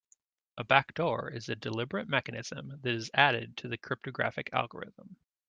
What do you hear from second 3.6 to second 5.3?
a cryptographic algorithm.